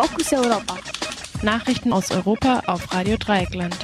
[0.00, 0.76] Fokus Europa.
[1.42, 3.76] Nachrichten aus Europa auf Radio Dreieckland.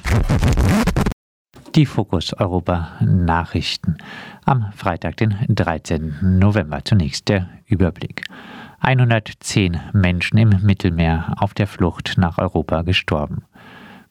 [1.74, 3.96] Die Fokus Europa Nachrichten.
[4.44, 6.38] Am Freitag, den 13.
[6.38, 6.84] November.
[6.84, 8.22] Zunächst der Überblick.
[8.78, 13.42] 110 Menschen im Mittelmeer auf der Flucht nach Europa gestorben.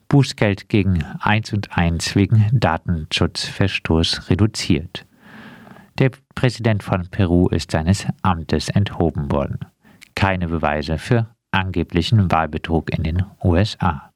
[0.10, 5.06] Bußgeld gegen 1 und 1 wegen Datenschutzverstoß reduziert.
[6.00, 9.60] Der Präsident von Peru ist seines Amtes enthoben worden.
[10.16, 14.12] Keine Beweise für angeblichen Wahlbetrug in den USA.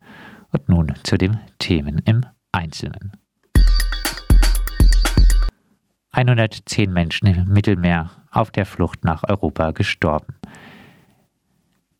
[0.52, 3.12] Und nun zu den Themen im Einzelnen.
[6.12, 10.36] 110 Menschen im Mittelmeer auf der Flucht nach Europa gestorben.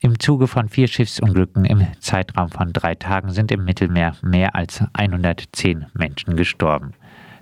[0.00, 4.82] Im Zuge von vier Schiffsunglücken im Zeitraum von drei Tagen sind im Mittelmeer mehr als
[4.92, 6.94] 110 Menschen gestorben.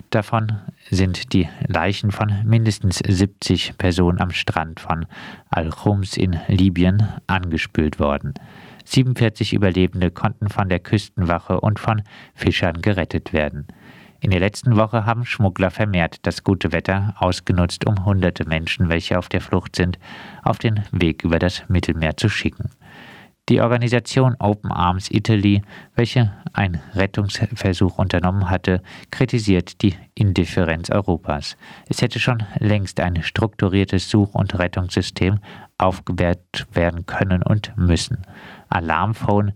[0.09, 0.53] Davon
[0.89, 5.05] sind die Leichen von mindestens 70 Personen am Strand von
[5.49, 8.33] Al-Khums in Libyen angespült worden.
[8.85, 12.03] 47 Überlebende konnten von der Küstenwache und von
[12.35, 13.67] Fischern gerettet werden.
[14.21, 19.19] In der letzten Woche haben Schmuggler vermehrt das gute Wetter ausgenutzt, um hunderte Menschen, welche
[19.19, 19.99] auf der Flucht sind,
[20.41, 22.69] auf den Weg über das Mittelmeer zu schicken.
[23.49, 25.61] Die Organisation Open Arms Italy,
[25.95, 31.55] welche einen Rettungsversuch unternommen hatte, kritisiert die Indifferenz Europas.
[31.87, 35.39] Es hätte schon längst ein strukturiertes Such- und Rettungssystem
[35.77, 38.17] aufgebaut werden können und müssen.
[38.67, 39.53] Alarmphone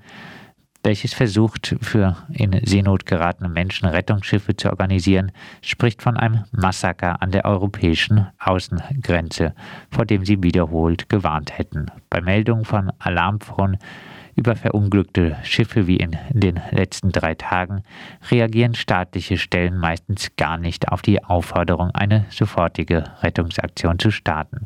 [0.84, 7.32] welches versucht, für in Seenot geratene Menschen Rettungsschiffe zu organisieren, spricht von einem Massaker an
[7.32, 9.54] der europäischen Außengrenze,
[9.92, 11.88] vor dem sie wiederholt gewarnt hätten.
[12.10, 13.78] Bei Meldungen von Alarmfrauen
[14.36, 17.84] über verunglückte Schiffe wie in den letzten drei Tagen
[18.30, 24.66] reagieren staatliche Stellen meistens gar nicht auf die Aufforderung, eine sofortige Rettungsaktion zu starten.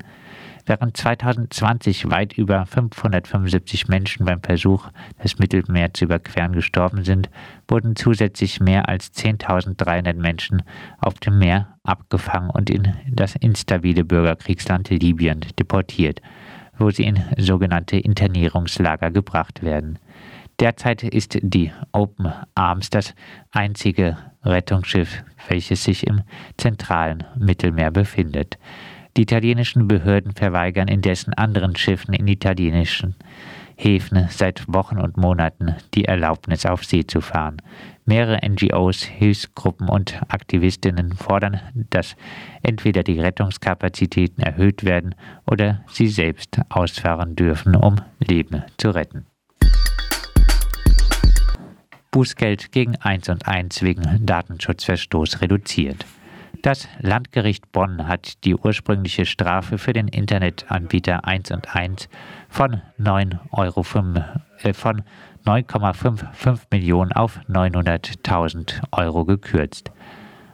[0.67, 4.89] Während 2020 weit über 575 Menschen beim Versuch,
[5.21, 7.29] das Mittelmeer zu überqueren, gestorben sind,
[7.67, 10.63] wurden zusätzlich mehr als 10.300 Menschen
[10.99, 16.21] auf dem Meer abgefangen und in das instabile Bürgerkriegsland Libyen deportiert,
[16.79, 19.99] wo sie in sogenannte Internierungslager gebracht werden.
[20.59, 23.13] Derzeit ist die Open Arms das
[23.51, 26.21] einzige Rettungsschiff, welches sich im
[26.57, 28.57] zentralen Mittelmeer befindet.
[29.17, 33.15] Die italienischen Behörden verweigern indessen anderen Schiffen in italienischen
[33.77, 37.61] Häfen seit Wochen und Monaten die Erlaubnis auf See zu fahren.
[38.05, 42.17] Mehrere NGOs, Hilfsgruppen und Aktivistinnen fordern, dass
[42.61, 45.15] entweder die Rettungskapazitäten erhöht werden
[45.49, 49.25] oder sie selbst ausfahren dürfen, um Leben zu retten.
[52.11, 56.05] Bußgeld gegen 1 und 1 wegen Datenschutzverstoß reduziert.
[56.65, 62.09] Das Landgericht Bonn hat die ursprüngliche Strafe für den Internetanbieter 1 und 1
[62.49, 65.03] von 9 Euro äh, von
[65.45, 69.91] 9,55 Millionen auf 900.000 Euro gekürzt.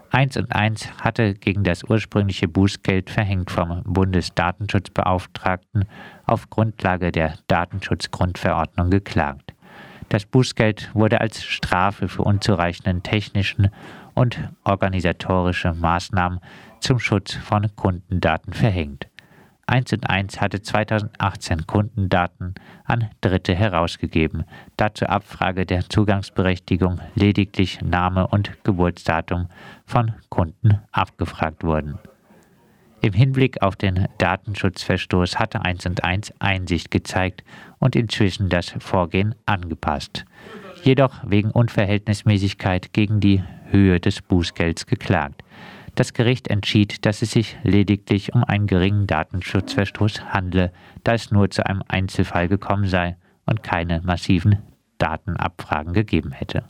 [0.10, 5.86] 1 und 1 hatte gegen das ursprüngliche Bußgeld verhängt vom Bundesdatenschutzbeauftragten
[6.26, 9.54] auf Grundlage der Datenschutzgrundverordnung geklagt.
[10.12, 13.70] Das Bußgeld wurde als Strafe für unzureichenden technischen
[14.14, 16.42] und organisatorische Maßnahmen
[16.82, 19.08] zum Schutz von Kundendaten verhängt.
[19.68, 24.44] 1 und 1 hatte 2018 Kundendaten an Dritte herausgegeben,
[24.76, 29.48] da zur Abfrage der Zugangsberechtigung lediglich Name und Geburtsdatum
[29.86, 32.00] von Kunden abgefragt wurden.
[33.04, 37.44] Im Hinblick auf den Datenschutzverstoß hatte 1 und 1 Einsicht gezeigt
[37.80, 40.26] und inzwischen das Vorgehen angepasst.
[40.84, 45.44] Jedoch wegen Unverhältnismäßigkeit gegen die Höhe des Bußgelds geklagt.
[45.96, 50.72] Das Gericht entschied, dass es sich lediglich um einen geringen Datenschutzverstoß handle,
[51.04, 53.18] da es nur zu einem Einzelfall gekommen sei
[53.48, 54.60] und keine massiven
[55.00, 56.66] Datenabfragen gegeben hätte.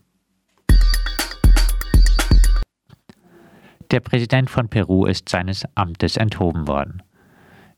[3.91, 7.03] Der Präsident von Peru ist seines Amtes enthoben worden.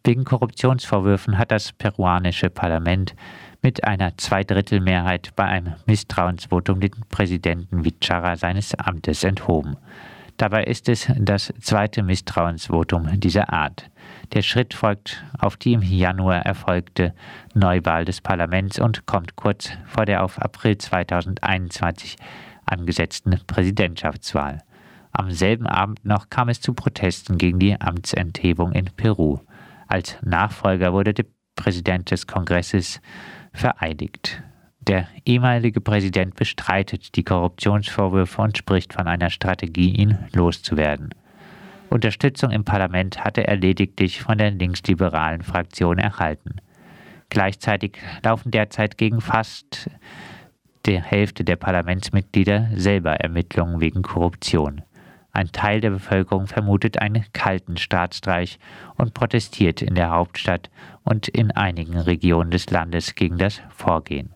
[0.04, 3.16] Wegen Korruptionsvorwürfen hat das peruanische Parlament
[3.64, 9.76] mit einer Zweidrittelmehrheit bei einem Misstrauensvotum den Präsidenten Vichara seines Amtes enthoben.
[10.38, 13.90] Dabei ist es das zweite Misstrauensvotum dieser Art.
[14.34, 17.16] Der Schritt folgt auf die im Januar erfolgte
[17.56, 22.18] Neuwahl des Parlaments und kommt kurz vor der auf April 2021
[22.66, 24.62] angesetzten Präsidentschaftswahl.
[25.16, 29.38] Am selben Abend noch kam es zu Protesten gegen die Amtsenthebung in Peru.
[29.88, 31.26] Als Nachfolger wurde der
[31.56, 33.00] Präsident des Kongresses
[33.54, 34.42] vereidigt.
[34.80, 41.14] Der ehemalige Präsident bestreitet die Korruptionsvorwürfe und spricht von einer Strategie, ihn loszuwerden.
[41.92, 46.56] Unterstützung im Parlament hatte er lediglich von der linksliberalen Fraktion erhalten.
[47.30, 49.92] Gleichzeitig laufen derzeit gegen fast
[50.88, 54.82] die Hälfte der Parlamentsmitglieder selber Ermittlungen wegen Korruption.
[55.36, 58.60] Ein Teil der Bevölkerung vermutet einen kalten Staatsstreich
[58.98, 60.70] und protestiert in der Hauptstadt
[61.04, 64.30] und in einigen Regionen des Landes gegen das Vorgehen.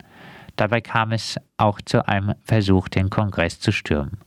[0.55, 4.17] Dabei kam es auch zu einem Versuch, den Kongress zu stürmen.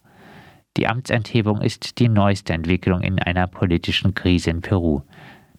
[0.76, 5.02] Die Amtsenthebung ist die neueste Entwicklung in einer politischen Krise in Peru.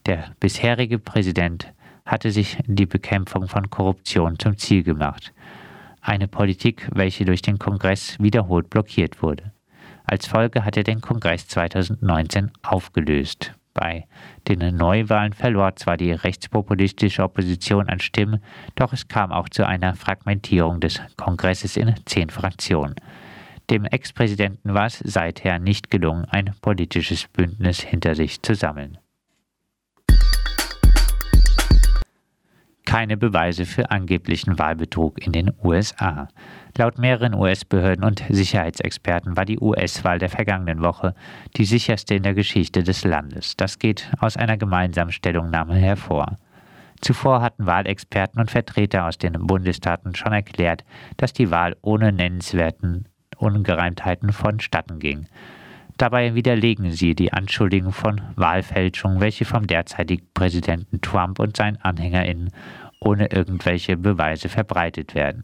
[0.06, 1.74] Der bisherige Präsident
[2.06, 5.34] hatte sich die Bekämpfung von Korruption zum Ziel gemacht.
[6.00, 9.52] Eine Politik, welche durch den Kongress wiederholt blockiert wurde.
[10.12, 13.54] Als Folge hat er den Kongress 2019 aufgelöst.
[13.74, 14.08] Bei
[14.46, 18.44] den Neuwahlen verlor zwar die rechtspopulistische Opposition an Stimmen,
[18.76, 22.96] doch es kam auch zu einer Fragmentierung des Kongresses in zehn Fraktionen.
[23.70, 28.98] Dem Ex-Präsidenten war es seither nicht gelungen, ein politisches Bündnis hinter sich zu sammeln.
[32.92, 36.28] keine Beweise für angeblichen Wahlbetrug in den USA.
[36.78, 41.14] Laut mehreren US-Behörden und Sicherheitsexperten war die US-Wahl der vergangenen Woche
[41.58, 43.58] die sicherste in der Geschichte des Landes.
[43.58, 46.38] Das geht aus einer gemeinsamen Stellungnahme hervor.
[47.02, 50.86] Zuvor hatten Wahlexperten und Vertreter aus den Bundesstaaten schon erklärt,
[51.18, 53.08] dass die Wahl ohne nennenswerten
[53.38, 55.26] Ungereimtheiten vonstatten ging.
[55.98, 62.52] Dabei widerlegen sie die Anschuldigungen von Wahlfälschung, welche vom derzeitigen Präsidenten Trump und seinen AnhängerInnen
[63.00, 65.44] ohne irgendwelche Beweise verbreitet werden.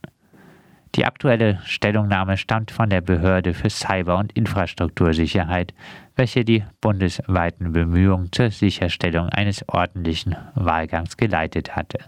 [0.96, 5.74] Die aktuelle Stellungnahme stammt von der Behörde für Cyber- und Infrastruktursicherheit,
[6.16, 12.00] welche die bundesweiten Bemühungen zur Sicherstellung eines ordentlichen Wahlgangs geleitet hatte.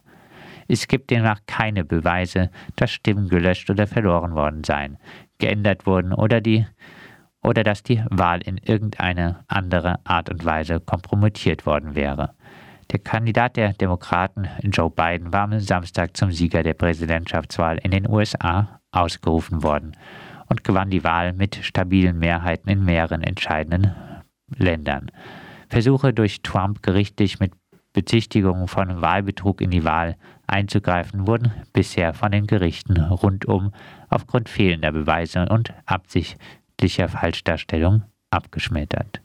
[0.67, 4.97] Es gibt demnach keine Beweise, dass Stimmen gelöscht oder verloren worden seien,
[5.39, 6.65] geändert wurden oder, die,
[7.41, 12.35] oder dass die Wahl in irgendeine andere Art und Weise kompromittiert worden wäre.
[12.91, 18.09] Der Kandidat der Demokraten, Joe Biden, war am Samstag zum Sieger der Präsidentschaftswahl in den
[18.09, 19.95] USA ausgerufen worden
[20.47, 23.93] und gewann die Wahl mit stabilen Mehrheiten in mehreren entscheidenden
[24.55, 25.11] Ländern.
[25.69, 27.51] Versuche durch Trump gerichtlich mit
[27.93, 30.15] Bezichtigungen von Wahlbetrug in die Wahl
[30.47, 33.71] einzugreifen, wurden bisher von den Gerichten rundum
[34.09, 39.21] aufgrund fehlender Beweise und absichtlicher Falschdarstellung abgeschmettert.